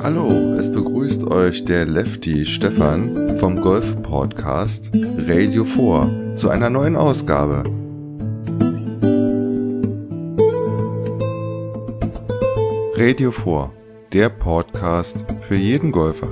[0.00, 6.94] Hallo, es begrüßt euch der Lefty Stefan vom Golf Podcast Radio 4 zu einer neuen
[6.94, 7.64] Ausgabe.
[12.94, 13.72] Radio 4,
[14.12, 16.30] der Podcast für jeden Golfer.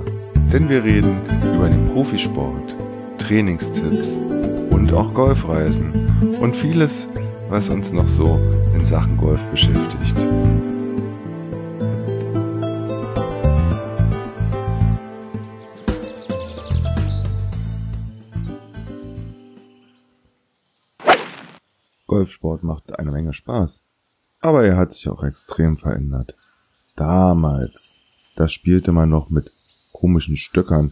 [0.53, 1.17] Denn wir reden
[1.53, 2.75] über den Profisport,
[3.17, 4.21] Trainingstipps
[4.69, 7.09] und auch Golfreisen und vieles,
[7.49, 8.39] was uns noch so
[8.73, 10.15] in Sachen Golf beschäftigt.
[22.17, 23.83] Golfsport macht eine Menge Spaß.
[24.41, 26.35] Aber er hat sich auch extrem verändert.
[26.95, 27.99] Damals,
[28.35, 29.51] da spielte man noch mit
[29.93, 30.91] komischen Stöckern,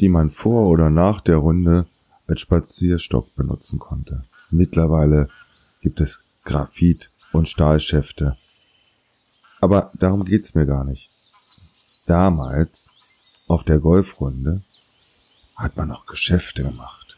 [0.00, 1.86] die man vor oder nach der Runde
[2.26, 4.26] als Spazierstock benutzen konnte.
[4.50, 5.28] Mittlerweile
[5.80, 8.36] gibt es Graphit und Stahlschäfte.
[9.62, 11.10] Aber darum geht's mir gar nicht.
[12.06, 12.90] Damals,
[13.46, 14.62] auf der Golfrunde,
[15.56, 17.16] hat man noch Geschäfte gemacht.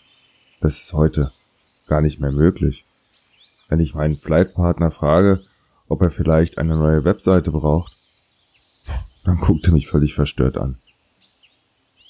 [0.60, 1.32] Das ist heute
[1.88, 2.84] gar nicht mehr möglich.
[3.70, 5.44] Wenn ich meinen Flightpartner frage,
[5.88, 7.96] ob er vielleicht eine neue Webseite braucht,
[9.24, 10.76] dann guckt er mich völlig verstört an.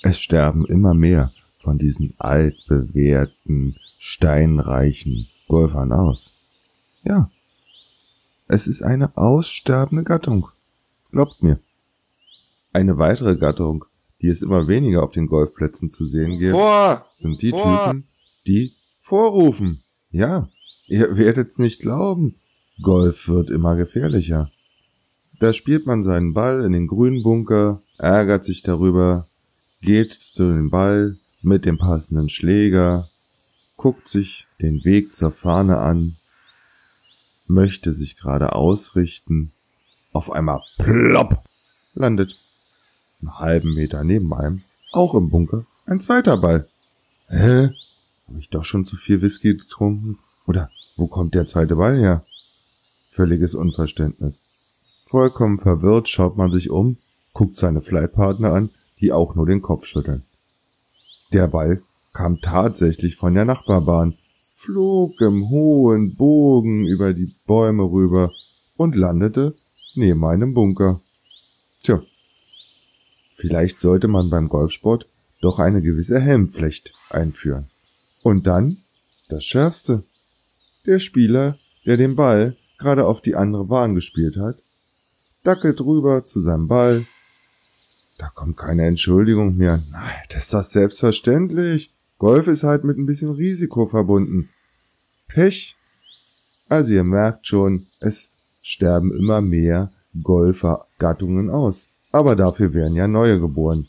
[0.03, 6.33] Es sterben immer mehr von diesen altbewährten, steinreichen Golfern aus.
[7.03, 7.31] Ja,
[8.48, 10.48] es ist eine aussterbende Gattung.
[11.11, 11.61] Glaubt mir.
[12.72, 13.84] Eine weitere Gattung,
[14.22, 17.05] die es immer weniger auf den Golfplätzen zu sehen gibt, Vor!
[17.16, 17.84] sind die Vor!
[17.84, 18.08] Typen,
[18.47, 19.83] die vorrufen.
[20.11, 20.48] Ja,
[20.91, 22.36] ihr werdet's nicht glauben.
[22.83, 24.50] Golf wird immer gefährlicher.
[25.38, 29.27] Da spielt man seinen Ball in den grünen Bunker, ärgert sich darüber,
[29.80, 33.08] geht zu dem Ball mit dem passenden Schläger,
[33.77, 36.16] guckt sich den Weg zur Fahne an,
[37.47, 39.52] möchte sich gerade ausrichten,
[40.12, 41.38] auf einmal plopp
[41.94, 42.36] landet
[43.20, 46.69] einen halben Meter neben einem, auch im Bunker, ein zweiter Ball.
[47.28, 47.70] Hä?
[48.26, 50.19] Hab ich doch schon zu viel Whisky getrunken?
[50.47, 50.69] Oder
[51.00, 52.25] wo kommt der zweite Ball her?
[53.11, 54.41] Völliges Unverständnis.
[55.06, 56.99] Vollkommen verwirrt schaut man sich um,
[57.33, 60.25] guckt seine Flightpartner an, die auch nur den Kopf schütteln.
[61.33, 64.19] Der Ball kam tatsächlich von der Nachbarbahn,
[64.55, 68.31] flog im hohen Bogen über die Bäume rüber
[68.77, 69.55] und landete
[69.94, 71.00] neben einem Bunker.
[71.83, 72.03] Tja,
[73.34, 75.09] vielleicht sollte man beim Golfsport
[75.41, 77.69] doch eine gewisse Helmpflicht einführen.
[78.22, 78.77] Und dann
[79.31, 80.05] das Schärfste.
[80.86, 84.56] Der Spieler, der den Ball gerade auf die andere Bahn gespielt hat,
[85.42, 87.06] dackelt rüber zu seinem Ball.
[88.18, 89.82] Da kommt keine Entschuldigung mehr.
[89.91, 91.92] Nein, das ist doch selbstverständlich.
[92.18, 94.50] Golf ist halt mit ein bisschen Risiko verbunden.
[95.28, 95.76] Pech.
[96.68, 98.30] Also ihr merkt schon, es
[98.62, 99.91] sterben immer mehr
[100.22, 101.88] Golfergattungen aus.
[102.12, 103.88] Aber dafür werden ja neue geboren.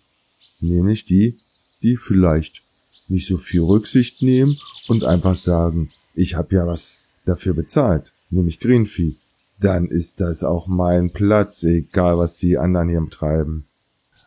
[0.59, 1.37] Nämlich die,
[1.81, 2.61] die vielleicht
[3.07, 8.59] nicht so viel Rücksicht nehmen und einfach sagen, ich habe ja was dafür bezahlt, nämlich
[8.59, 9.15] Greenfee.
[9.59, 13.65] Dann ist das auch mein Platz, egal was die anderen hier treiben.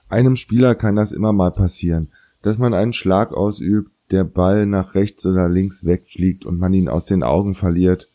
[0.09, 2.09] Einem Spieler kann das immer mal passieren,
[2.43, 6.89] dass man einen Schlag ausübt, der Ball nach rechts oder links wegfliegt und man ihn
[6.89, 8.09] aus den Augen verliert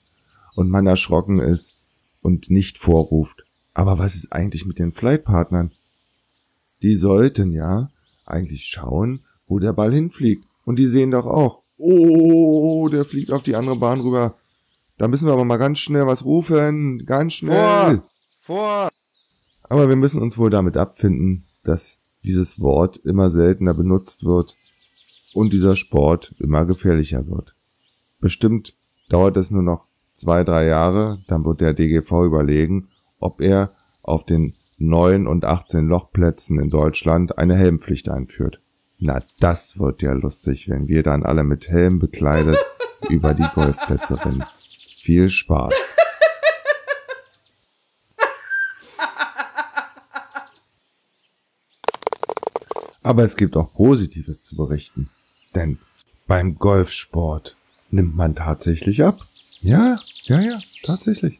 [0.56, 1.80] und man erschrocken ist
[2.22, 3.44] und nicht vorruft.
[3.74, 5.72] Aber was ist eigentlich mit den Flightpartnern?
[6.82, 7.90] Die sollten ja
[8.26, 10.46] eigentlich schauen, wo der Ball hinfliegt.
[10.66, 14.36] Und die sehen doch auch, oh, der fliegt auf die andere Bahn rüber.
[14.98, 17.56] Da müssen wir aber mal ganz schnell was rufen, ganz schnell.
[17.56, 18.04] Vor!
[18.42, 18.90] Vor!
[19.70, 24.56] Aber wir müssen uns wohl damit abfinden, dass dieses Wort immer seltener benutzt wird
[25.34, 27.56] und dieser Sport immer gefährlicher wird.
[28.20, 28.74] Bestimmt
[29.10, 29.86] dauert es nur noch
[30.16, 33.72] zwei, drei Jahre, dann wird der DGV überlegen, ob er
[34.04, 38.62] auf den 9 und 18 Lochplätzen in Deutschland eine Helmpflicht einführt.
[39.02, 42.58] Na, das wird ja lustig, wenn wir dann alle mit Helm bekleidet
[43.10, 44.44] über die Golfplätze rennen.
[45.02, 45.74] Viel Spaß.
[53.02, 55.10] Aber es gibt auch Positives zu berichten.
[55.56, 55.80] Denn
[56.28, 57.56] beim Golfsport
[57.90, 59.18] nimmt man tatsächlich ab.
[59.62, 61.40] Ja, ja, ja, tatsächlich.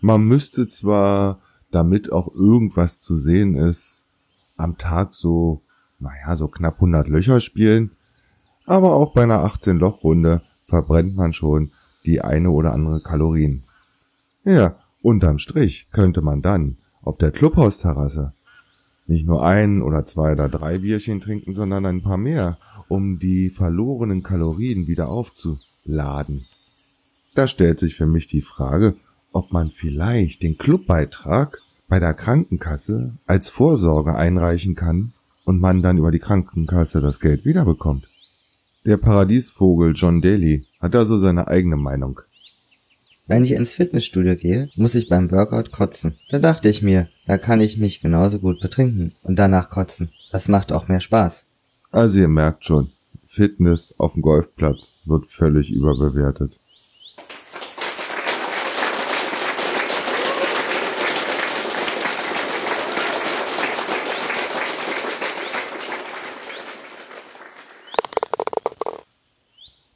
[0.00, 1.40] Man müsste zwar,
[1.70, 4.04] damit auch irgendwas zu sehen ist,
[4.56, 5.62] am Tag so,
[6.02, 7.92] naja, so knapp 100 Löcher spielen,
[8.66, 11.70] aber auch bei einer 18-Loch-Runde verbrennt man schon
[12.04, 13.62] die eine oder andere Kalorien.
[14.44, 18.34] Ja, unterm Strich könnte man dann auf der Clubhausterrasse
[19.06, 22.58] nicht nur ein oder zwei oder drei Bierchen trinken, sondern ein paar mehr,
[22.88, 26.44] um die verlorenen Kalorien wieder aufzuladen.
[27.34, 28.94] Da stellt sich für mich die Frage,
[29.32, 35.12] ob man vielleicht den Clubbeitrag bei der Krankenkasse als Vorsorge einreichen kann
[35.44, 38.08] und man dann über die Krankenkasse das Geld wiederbekommt.
[38.84, 42.20] Der Paradiesvogel John Daly hat also seine eigene Meinung.
[43.26, 46.16] Wenn ich ins Fitnessstudio gehe, muss ich beim Workout kotzen.
[46.30, 50.10] Da dachte ich mir, da kann ich mich genauso gut betrinken und danach kotzen.
[50.32, 51.46] Das macht auch mehr Spaß.
[51.92, 52.90] Also ihr merkt schon,
[53.24, 56.60] Fitness auf dem Golfplatz wird völlig überbewertet.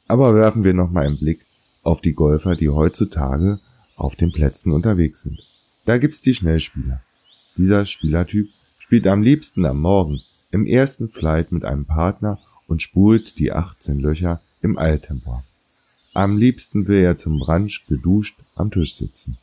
[0.07, 1.45] Aber werfen wir noch mal einen Blick
[1.83, 3.59] auf die Golfer, die heutzutage
[3.95, 5.43] auf den Plätzen unterwegs sind.
[5.85, 7.01] Da gibt's die Schnellspieler.
[7.57, 10.21] Dieser Spielertyp spielt am liebsten am Morgen
[10.51, 15.41] im ersten Flight mit einem Partner und spult die 18 Löcher im Eiltempo.
[16.13, 19.37] Am liebsten will er zum Brunch geduscht am Tisch sitzen.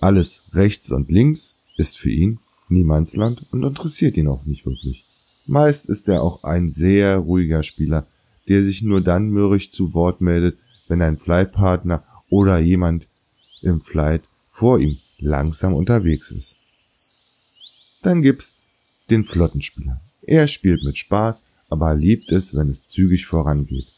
[0.00, 2.38] Alles rechts und links ist für ihn
[2.70, 5.04] Niemandsland und interessiert ihn auch nicht wirklich.
[5.46, 8.06] Meist ist er auch ein sehr ruhiger Spieler,
[8.48, 10.58] der sich nur dann mürrisch zu Wort meldet,
[10.88, 13.08] wenn ein Flightpartner oder jemand
[13.62, 14.22] im Flight
[14.52, 16.56] vor ihm langsam unterwegs ist.
[18.02, 18.68] Dann gibt's
[19.10, 20.00] den Flottenspieler.
[20.22, 23.88] Er spielt mit Spaß, aber liebt es, wenn es zügig vorangeht.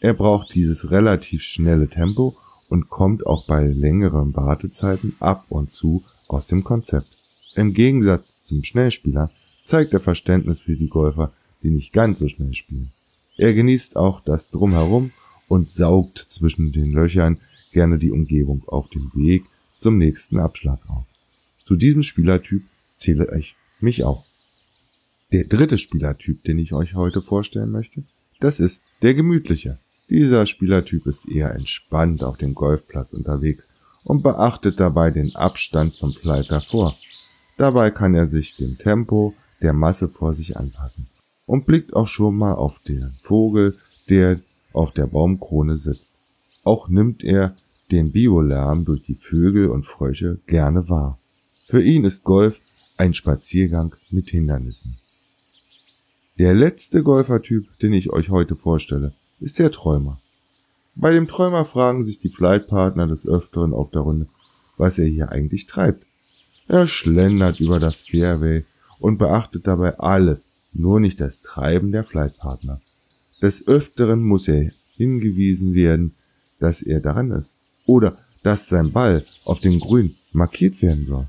[0.00, 2.36] Er braucht dieses relativ schnelle Tempo
[2.68, 7.08] und kommt auch bei längeren Wartezeiten ab und zu aus dem Konzept.
[7.54, 9.30] Im Gegensatz zum Schnellspieler
[9.64, 11.32] zeigt er Verständnis für die Golfer,
[11.62, 12.92] die nicht ganz so schnell spielen.
[13.36, 15.12] Er genießt auch das Drumherum
[15.48, 17.40] und saugt zwischen den Löchern
[17.72, 19.44] gerne die Umgebung auf dem Weg
[19.78, 21.04] zum nächsten Abschlag auf.
[21.60, 22.62] Zu diesem Spielertyp
[22.96, 24.24] zähle ich mich auch.
[25.32, 28.04] Der dritte Spielertyp, den ich euch heute vorstellen möchte,
[28.38, 29.78] das ist der gemütliche.
[30.08, 33.68] Dieser Spielertyp ist eher entspannt auf dem Golfplatz unterwegs
[34.04, 36.96] und beachtet dabei den Abstand zum Pleit davor.
[37.56, 41.08] Dabei kann er sich dem Tempo der Masse vor sich anpassen
[41.46, 44.40] und blickt auch schon mal auf den Vogel, der
[44.72, 46.18] auf der Baumkrone sitzt.
[46.64, 47.56] Auch nimmt er
[47.90, 51.18] den Biolärm durch die Vögel und Frösche gerne wahr.
[51.68, 52.60] Für ihn ist Golf
[52.96, 54.96] ein Spaziergang mit Hindernissen.
[56.38, 60.20] Der letzte Golfertyp, den ich euch heute vorstelle, ist der Träumer.
[60.96, 64.26] Bei dem Träumer fragen sich die Flightpartner des Öfteren auf der Runde,
[64.76, 66.04] was er hier eigentlich treibt.
[66.66, 68.64] Er schlendert über das Fairway
[68.98, 72.80] und beachtet dabei alles, nur nicht das Treiben der Flightpartner.
[73.42, 76.14] Des Öfteren muss er hingewiesen werden,
[76.58, 77.56] dass er daran ist
[77.86, 81.26] oder dass sein Ball auf dem Grün markiert werden soll.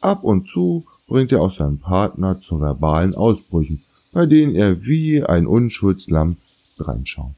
[0.00, 3.82] Ab und zu bringt er auch seinen Partner zu verbalen Ausbrüchen,
[4.12, 6.36] bei denen er wie ein Unschuldslamm
[6.78, 7.34] dreinschaut.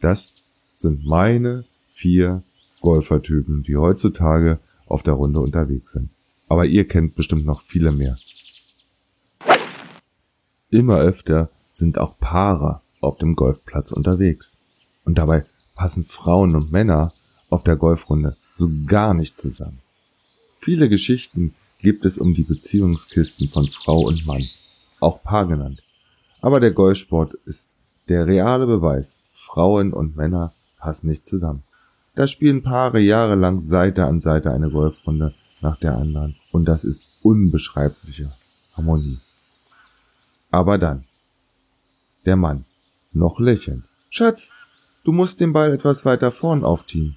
[0.00, 0.32] Das
[0.76, 2.42] sind meine vier
[2.80, 6.10] Golfertypen, die heutzutage auf der Runde unterwegs sind.
[6.48, 8.16] Aber ihr kennt bestimmt noch viele mehr.
[10.72, 14.56] Immer öfter sind auch Paare auf dem Golfplatz unterwegs.
[15.04, 15.44] Und dabei
[15.76, 17.12] passen Frauen und Männer
[17.50, 19.80] auf der Golfrunde so gar nicht zusammen.
[20.60, 24.46] Viele Geschichten gibt es um die Beziehungskisten von Frau und Mann,
[25.00, 25.82] auch Paar genannt.
[26.40, 27.76] Aber der Golfsport ist
[28.08, 31.64] der reale Beweis, Frauen und Männer passen nicht zusammen.
[32.14, 37.22] Da spielen Paare jahrelang Seite an Seite eine Golfrunde nach der anderen und das ist
[37.22, 38.32] unbeschreibliche
[38.74, 39.18] Harmonie.
[40.52, 41.06] Aber dann.
[42.26, 42.66] Der Mann.
[43.12, 43.84] Noch lächelnd.
[44.10, 44.52] Schatz,
[45.02, 47.16] du musst den Ball etwas weiter vorn aufziehen.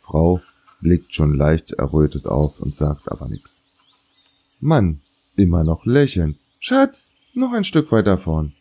[0.00, 0.40] Frau
[0.80, 3.62] blickt schon leicht errötet auf und sagt aber nichts.
[4.60, 5.00] Mann,
[5.36, 6.38] immer noch lächelnd.
[6.60, 8.54] Schatz, noch ein Stück weiter vorn.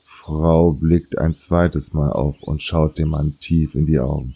[0.00, 4.34] Frau blickt ein zweites Mal auf und schaut dem Mann tief in die Augen.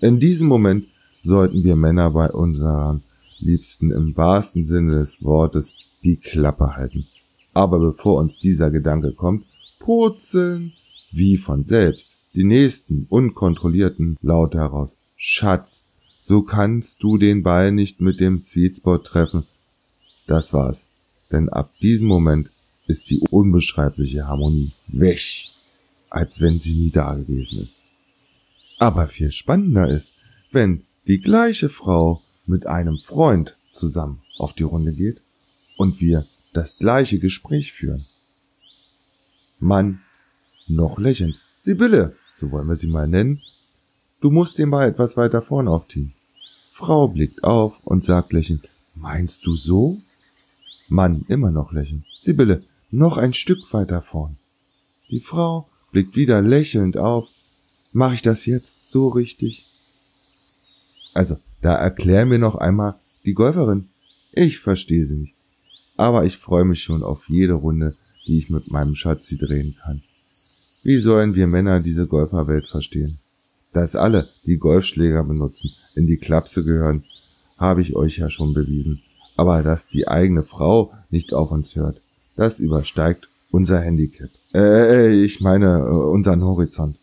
[0.00, 0.86] In diesem Moment
[1.24, 3.02] sollten wir Männer bei unseren
[3.38, 5.74] Liebsten im wahrsten Sinne des Wortes
[6.04, 7.08] die Klappe halten
[7.54, 9.46] aber bevor uns dieser Gedanke kommt,
[9.78, 10.72] purzeln
[11.10, 14.96] wie von selbst die nächsten unkontrollierten Laute heraus.
[15.16, 15.84] Schatz,
[16.20, 19.44] so kannst du den Ball nicht mit dem Sweetspot treffen.
[20.26, 20.88] Das war's.
[21.30, 22.50] Denn ab diesem Moment
[22.86, 25.48] ist die unbeschreibliche Harmonie weg,
[26.10, 27.84] als wenn sie nie dagewesen ist.
[28.78, 30.14] Aber viel spannender ist,
[30.50, 35.22] wenn die gleiche Frau mit einem Freund zusammen auf die Runde geht
[35.76, 38.06] und wir das gleiche Gespräch führen.
[39.58, 40.00] Mann,
[40.66, 41.40] noch lächelnd.
[41.60, 43.40] Sibylle, so wollen wir sie mal nennen.
[44.20, 46.14] Du musst den Ball etwas weiter vorn aufziehen.
[46.72, 49.98] Frau blickt auf und sagt lächelnd, meinst du so?
[50.88, 52.04] Mann, immer noch lächelnd.
[52.20, 54.36] Sibylle, noch ein Stück weiter vorn.
[55.10, 57.28] Die Frau blickt wieder lächelnd auf.
[57.92, 59.66] Mach ich das jetzt so richtig?
[61.14, 63.88] Also, da erklär mir noch einmal die Golferin,
[64.32, 65.34] Ich verstehe sie nicht.
[65.96, 67.96] Aber ich freue mich schon auf jede Runde,
[68.26, 70.02] die ich mit meinem Schatzi drehen kann.
[70.82, 73.18] Wie sollen wir Männer diese Golferwelt verstehen?
[73.72, 77.04] Dass alle, die Golfschläger benutzen, in die Klapse gehören,
[77.56, 79.00] habe ich euch ja schon bewiesen.
[79.36, 82.02] Aber dass die eigene Frau nicht auf uns hört,
[82.36, 84.30] das übersteigt unser Handicap.
[84.54, 86.96] Äh, ich meine äh, unseren Horizont.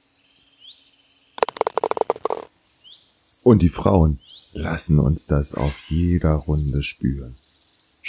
[3.43, 4.19] Und die Frauen
[4.53, 7.35] lassen uns das auf jeder Runde spüren.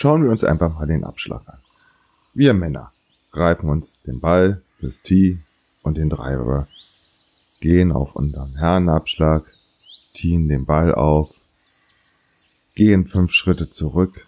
[0.03, 1.59] Schauen wir uns einfach mal den Abschlag an.
[2.33, 2.91] Wir Männer
[3.33, 5.41] greifen uns den Ball, das Tee
[5.83, 6.69] und den Driver,
[7.61, 9.45] gehen auf unseren Herrenabschlag,
[10.15, 11.35] ziehen den Ball auf,
[12.75, 14.27] gehen fünf Schritte zurück,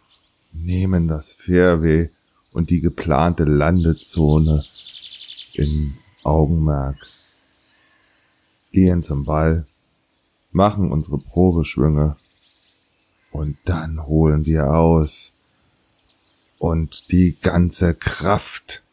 [0.52, 2.10] nehmen das Fairway
[2.52, 4.62] und die geplante Landezone
[5.54, 6.98] in Augenmerk,
[8.72, 9.66] gehen zum Ball,
[10.50, 12.18] machen unsere Probeschwünge
[13.30, 15.32] und dann holen wir aus
[16.62, 18.84] und die ganze Kraft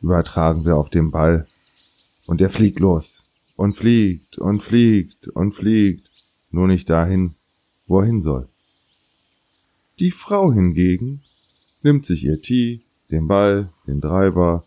[0.00, 1.44] übertragen wir auf den Ball
[2.26, 3.24] und er fliegt los
[3.56, 6.08] und fliegt und fliegt und fliegt,
[6.52, 7.34] nur nicht dahin,
[7.88, 8.48] wo er hin soll.
[9.98, 11.20] Die Frau hingegen
[11.82, 14.64] nimmt sich ihr Tee, den Ball, den Treiber,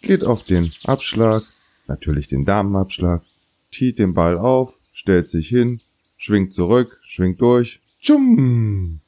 [0.00, 1.42] geht auf den Abschlag,
[1.88, 3.22] natürlich den Damenabschlag,
[3.70, 5.82] tiet den Ball auf, stellt sich hin,
[6.16, 9.02] schwingt zurück, schwingt durch, tschum!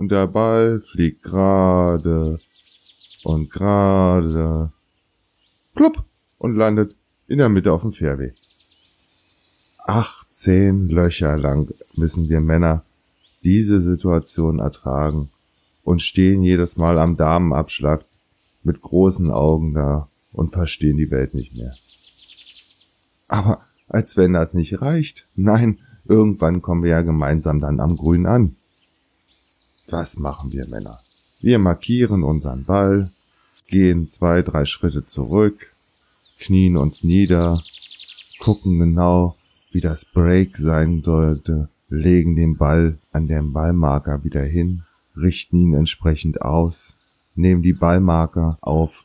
[0.00, 2.40] Und der Ball fliegt gerade
[3.22, 4.72] und gerade,
[5.74, 6.02] plupp,
[6.38, 6.96] und landet
[7.28, 8.32] in der Mitte auf dem Fairway.
[9.84, 12.82] 18 Löcher lang müssen wir Männer
[13.44, 15.28] diese Situation ertragen
[15.84, 18.02] und stehen jedes Mal am Damenabschlag
[18.62, 21.74] mit großen Augen da und verstehen die Welt nicht mehr.
[23.28, 25.28] Aber als wenn das nicht reicht.
[25.36, 28.56] Nein, irgendwann kommen wir ja gemeinsam dann am Grün an.
[29.90, 31.00] Was machen wir Männer?
[31.40, 33.10] Wir markieren unseren Ball,
[33.66, 35.58] gehen zwei, drei Schritte zurück,
[36.38, 37.60] knien uns nieder,
[38.38, 39.36] gucken genau,
[39.72, 44.84] wie das Break sein sollte, legen den Ball an den Ballmarker wieder hin,
[45.16, 46.94] richten ihn entsprechend aus,
[47.34, 49.04] nehmen die Ballmarker auf,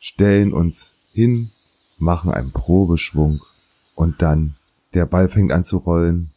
[0.00, 1.50] stellen uns hin,
[1.98, 3.40] machen einen Probeschwung
[3.96, 4.54] und dann
[4.94, 6.30] der Ball fängt an zu rollen.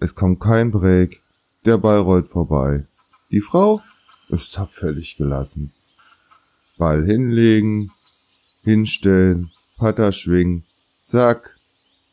[0.00, 1.20] Es kommt kein Break,
[1.64, 2.86] der Ball rollt vorbei.
[3.32, 3.80] Die Frau
[4.28, 5.72] ist völlig gelassen.
[6.76, 7.90] Ball hinlegen,
[8.62, 10.64] hinstellen, Putter schwingen,
[11.00, 11.58] zack.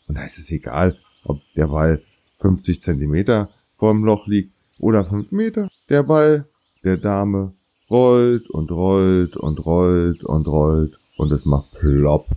[0.08, 2.02] Und da ist es egal, ob der Ball
[2.40, 5.68] 50 Zentimeter vorm Loch liegt oder 5 Meter.
[5.90, 6.46] Der Ball
[6.86, 7.52] der Dame
[7.90, 12.28] rollt und rollt und rollt und rollt und es macht plopp.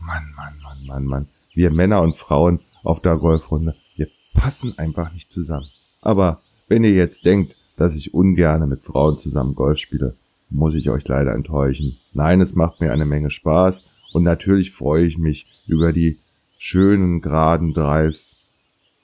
[0.00, 1.28] Mann, Mann, Mann, Mann, Mann.
[1.54, 5.70] Wir Männer und Frauen auf der Golfrunde, wir passen einfach nicht zusammen.
[6.00, 10.16] Aber wenn ihr jetzt denkt, dass ich ungerne mit Frauen zusammen Golf spiele,
[10.50, 11.98] muss ich euch leider enttäuschen.
[12.12, 16.18] Nein, es macht mir eine Menge Spaß und natürlich freue ich mich über die
[16.58, 18.36] schönen, geraden Drives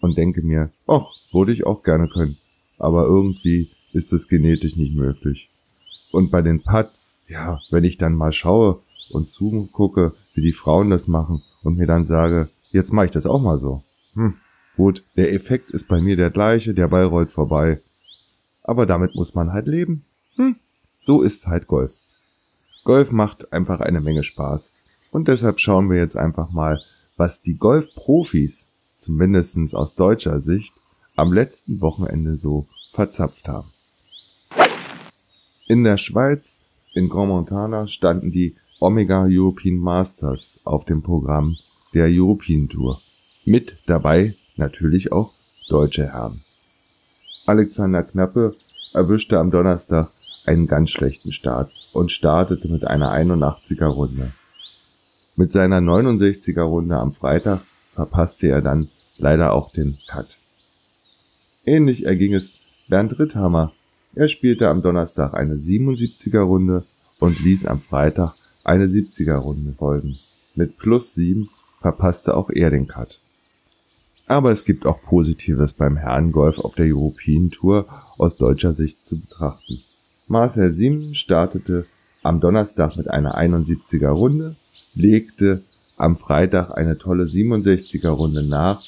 [0.00, 2.36] und denke mir, ach, würde ich auch gerne können.
[2.78, 5.50] Aber irgendwie ist es genetisch nicht möglich.
[6.10, 8.80] Und bei den Putts, ja, wenn ich dann mal schaue
[9.10, 13.26] und zugucke, wie die Frauen das machen und mir dann sage, jetzt mache ich das
[13.26, 13.82] auch mal so.
[14.14, 14.34] Hm,
[14.76, 17.80] gut, der Effekt ist bei mir der gleiche, der Ball rollt vorbei.
[18.62, 20.04] Aber damit muss man halt leben.
[20.36, 20.56] Hm,
[21.00, 21.92] so ist halt Golf.
[22.84, 24.72] Golf macht einfach eine Menge Spaß.
[25.10, 26.82] Und deshalb schauen wir jetzt einfach mal,
[27.16, 30.72] was die Golfprofis, zumindestens aus deutscher Sicht,
[31.16, 33.68] am letzten Wochenende so verzapft haben.
[35.66, 36.62] In der Schweiz,
[36.94, 41.56] in Grand Montana, standen die Omega European Masters auf dem Programm
[41.94, 43.00] der European Tour.
[43.44, 45.32] Mit dabei natürlich auch
[45.68, 46.42] deutsche Herren.
[47.46, 48.54] Alexander Knappe
[48.92, 50.10] erwischte am Donnerstag
[50.46, 54.32] einen ganz schlechten Start und startete mit einer 81er Runde.
[55.36, 57.60] Mit seiner 69er Runde am Freitag
[57.94, 60.38] verpasste er dann leider auch den Cut.
[61.64, 62.52] Ähnlich erging es
[62.88, 63.72] Bernd Ritthammer.
[64.14, 66.84] Er spielte am Donnerstag eine 77er Runde
[67.18, 68.34] und ließ am Freitag
[68.64, 70.18] eine 70er Runde folgen.
[70.54, 71.48] Mit plus 7
[71.80, 73.20] verpasste auch er den Cut.
[74.26, 79.20] Aber es gibt auch Positives beim Herrengolf auf der European Tour aus deutscher Sicht zu
[79.20, 79.80] betrachten.
[80.28, 81.86] Marcel Sieben startete
[82.22, 84.56] am Donnerstag mit einer 71er Runde,
[84.94, 85.62] legte
[85.98, 88.82] am Freitag eine tolle 67er Runde nach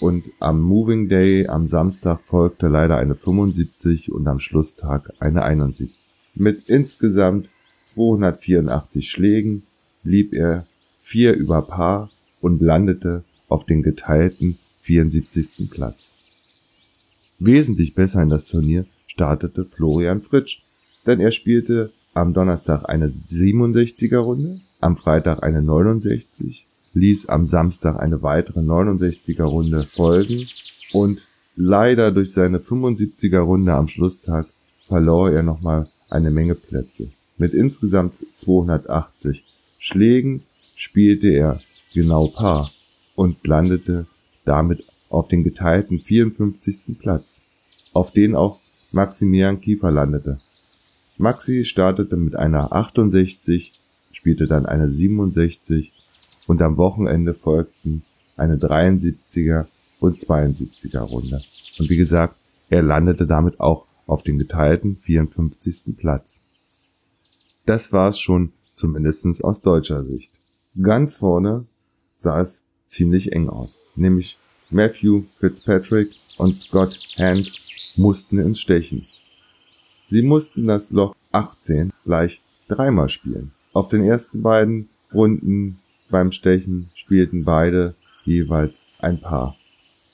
[0.00, 5.96] und am Moving Day am Samstag folgte leider eine 75 und am Schlusstag eine 71.
[6.34, 7.48] Mit insgesamt
[7.84, 9.62] 284 Schlägen
[10.02, 10.66] blieb er
[10.98, 13.22] vier über Paar und landete
[13.52, 15.70] auf den geteilten 74.
[15.70, 16.18] Platz.
[17.38, 20.62] Wesentlich besser in das Turnier startete Florian Fritsch,
[21.06, 28.00] denn er spielte am Donnerstag eine 67er Runde, am Freitag eine 69, ließ am Samstag
[28.00, 30.46] eine weitere 69er Runde folgen
[30.92, 31.22] und
[31.56, 34.46] leider durch seine 75er Runde am Schlusstag
[34.88, 37.08] verlor er nochmal eine Menge Plätze.
[37.38, 39.44] Mit insgesamt 280
[39.78, 40.42] Schlägen
[40.76, 41.60] spielte er
[41.94, 42.70] genau Paar
[43.22, 44.06] und landete
[44.44, 46.98] damit auf den geteilten 54.
[46.98, 47.42] Platz,
[47.92, 48.58] auf den auch
[48.90, 50.40] Maximilian Kiefer landete.
[51.18, 53.78] Maxi startete mit einer 68,
[54.10, 55.92] spielte dann eine 67
[56.48, 58.02] und am Wochenende folgten
[58.36, 59.66] eine 73er
[60.00, 61.40] und 72er Runde.
[61.78, 62.34] Und wie gesagt,
[62.70, 65.96] er landete damit auch auf den geteilten 54.
[65.96, 66.40] Platz.
[67.66, 70.32] Das war's schon zumindestens aus deutscher Sicht.
[70.82, 71.66] Ganz vorne
[72.40, 74.38] es ziemlich eng aus, nämlich
[74.70, 77.50] Matthew Fitzpatrick und Scott Hand
[77.96, 79.06] mussten ins Stechen.
[80.06, 83.52] Sie mussten das Loch 18 gleich dreimal spielen.
[83.72, 85.78] Auf den ersten beiden Runden
[86.10, 87.94] beim Stechen spielten beide
[88.24, 89.56] jeweils ein Paar.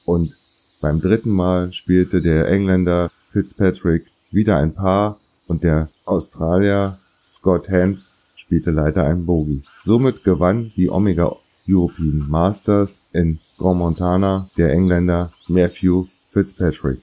[0.05, 0.37] Und
[0.81, 5.19] beim dritten Mal spielte der Engländer Fitzpatrick wieder ein Paar
[5.49, 8.05] und der Australier Scott Hand
[8.37, 9.63] spielte leider ein Bogey.
[9.85, 11.37] Somit gewann die Omega
[11.69, 17.01] European Masters in Grand Montana der Engländer Matthew Fitzpatrick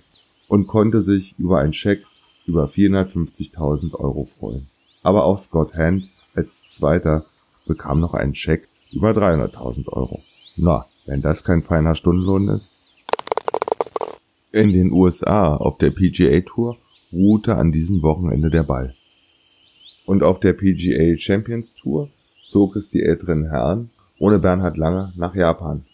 [0.47, 2.03] und konnte sich über einen Scheck
[2.47, 4.67] über 450.000 Euro freuen.
[5.03, 7.25] Aber auch Scott Hand als Zweiter
[7.67, 10.21] bekam noch einen Scheck über 300.000 Euro.
[10.57, 13.05] Na, wenn das kein feiner Stundenlohn ist.
[14.51, 16.77] In den USA auf der PGA Tour
[17.11, 18.95] ruhte an diesem Wochenende der Ball.
[20.05, 22.09] Und auf der PGA Champions Tour
[22.47, 25.85] zog es die älteren Herren ohne Bernhard Lange nach Japan.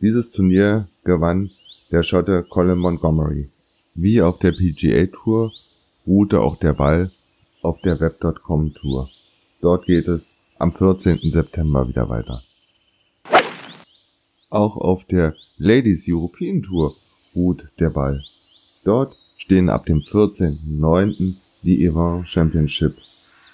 [0.00, 1.50] Dieses Turnier gewann
[1.90, 3.50] der Schotte Colin Montgomery.
[3.94, 5.52] Wie auf der PGA Tour
[6.06, 7.10] ruhte auch der Ball
[7.62, 9.10] auf der Web.com Tour.
[9.60, 11.30] Dort geht es am 14.
[11.30, 12.42] September wieder weiter.
[14.50, 16.94] Auch auf der Ladies European Tour
[17.34, 18.22] ruht der Ball.
[18.84, 21.34] Dort stehen ab dem 14.09.
[21.64, 22.96] die Evan Championship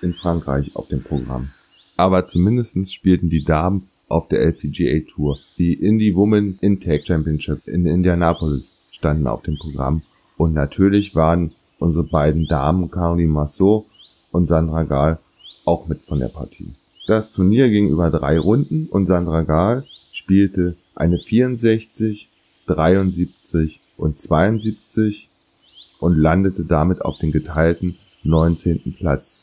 [0.02, 1.50] in Frankreich auf dem Programm.
[1.96, 5.38] Aber zumindestens spielten die Damen auf der LPGA Tour.
[5.58, 10.02] Die Indie Women Intake Championship in Indianapolis standen auf dem Programm.
[10.36, 13.86] Und natürlich waren unsere beiden Damen Caroline Massot
[14.30, 15.18] und Sandra Gahl
[15.64, 16.74] auch mit von der Partie.
[17.06, 22.30] Das Turnier ging über drei Runden und Sandra Gahl spielte eine 64,
[22.66, 25.28] 73 und 72
[26.00, 28.94] und landete damit auf den geteilten 19.
[28.98, 29.40] Platz.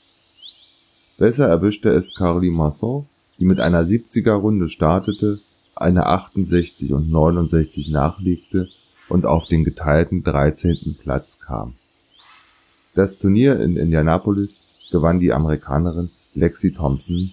[1.18, 3.06] Besser erwischte es Caroline Masson,
[3.42, 5.40] die mit einer 70er Runde startete,
[5.76, 8.70] eine 68 und 69 nachlegte
[9.10, 10.96] und auf den geteilten 13.
[11.02, 11.74] Platz kam.
[12.94, 17.32] Das Turnier in Indianapolis gewann die Amerikanerin Lexi Thompson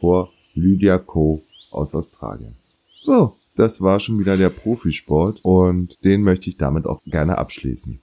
[0.00, 2.56] vor Lydia Ko aus Australien.
[2.98, 8.00] So, das war schon wieder der Profisport und den möchte ich damit auch gerne abschließen.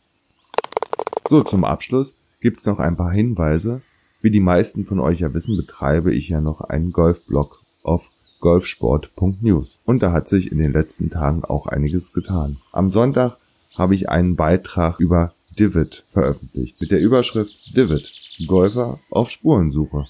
[1.27, 3.81] So, zum Abschluss gibt's noch ein paar Hinweise.
[4.21, 9.81] Wie die meisten von euch ja wissen, betreibe ich ja noch einen Golfblog auf golfsport.news.
[9.85, 12.57] Und da hat sich in den letzten Tagen auch einiges getan.
[12.71, 13.37] Am Sonntag
[13.77, 18.11] habe ich einen Beitrag über Divid veröffentlicht mit der Überschrift Divid,
[18.47, 20.05] Golfer auf Spurensuche.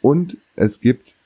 [0.00, 1.16] Und es gibt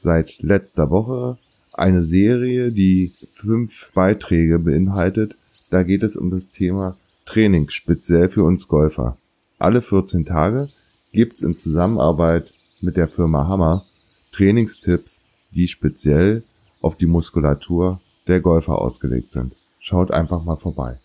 [0.00, 1.38] seit letzter Woche
[1.72, 5.36] eine Serie, die fünf Beiträge beinhaltet.
[5.70, 9.18] Da geht es um das Thema Training, speziell für uns Golfer.
[9.58, 10.68] Alle 14 Tage
[11.16, 12.52] gibt's in Zusammenarbeit
[12.82, 13.86] mit der Firma Hammer
[14.32, 16.42] Trainingstipps, die speziell
[16.82, 19.56] auf die Muskulatur der Golfer ausgelegt sind.
[19.80, 20.98] Schaut einfach mal vorbei.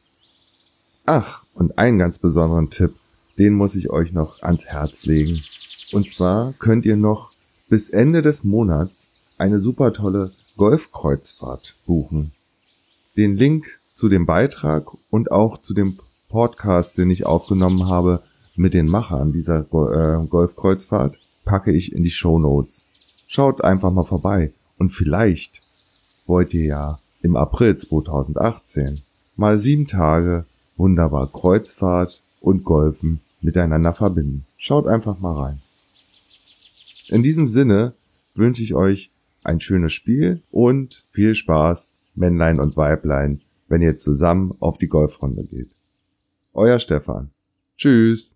[1.05, 2.93] Ach, und einen ganz besonderen Tipp,
[3.37, 5.41] den muss ich euch noch ans Herz legen.
[5.93, 7.31] Und zwar könnt ihr noch
[7.69, 12.33] bis Ende des Monats eine super tolle Golfkreuzfahrt buchen.
[13.15, 15.97] Den Link zu dem Beitrag und auch zu dem
[16.27, 18.23] Podcast, den ich aufgenommen habe
[18.55, 22.87] mit den Machern dieser äh, Golfkreuzfahrt, packe ich in die Show Notes.
[23.27, 25.61] Schaut einfach mal vorbei und vielleicht
[26.27, 29.01] wollt ihr ja im April 2018
[29.35, 34.45] mal sieben Tage wunderbar Kreuzfahrt und Golfen miteinander verbinden.
[34.57, 35.61] Schaut einfach mal rein.
[37.07, 37.93] In diesem Sinne
[38.35, 39.11] wünsche ich euch
[39.43, 45.43] ein schönes Spiel und viel Spaß, Männlein und Weiblein, wenn ihr zusammen auf die Golfrunde
[45.43, 45.69] geht.
[46.53, 47.31] Euer Stefan.
[47.77, 48.35] Tschüss.